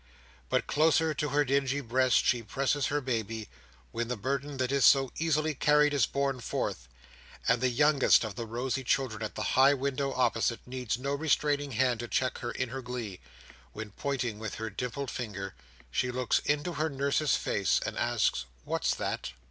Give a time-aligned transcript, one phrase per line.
[0.49, 3.47] But closer to her dingy breast she presses her baby,
[3.91, 6.87] when the burden that is so easily carried is borne forth;
[7.47, 11.73] and the youngest of the rosy children at the high window opposite, needs no restraining
[11.73, 13.19] hand to check her in her glee,
[13.73, 15.53] when, pointing with her dimpled finger,
[15.91, 19.33] she looks into her nurse's face, and asks "What's that?"